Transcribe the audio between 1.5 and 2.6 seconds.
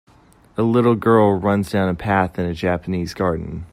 down a path in a